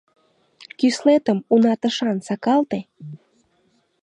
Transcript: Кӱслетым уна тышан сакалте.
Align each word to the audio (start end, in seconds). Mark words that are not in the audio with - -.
Кӱслетым 0.77 1.39
уна 1.53 1.73
тышан 1.81 2.17
сакалте. 2.27 2.79